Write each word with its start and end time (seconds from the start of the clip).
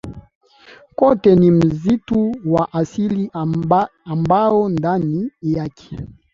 kote 0.95 1.35
ni 1.35 1.51
msitu 1.51 2.35
wa 2.45 2.73
asili 2.73 3.31
ambao 4.05 4.69
ndani 4.69 5.31
yake 5.41 5.97